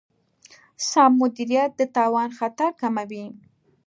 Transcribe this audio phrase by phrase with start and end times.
[0.89, 3.25] سم مدیریت د تاوان خطر کموي.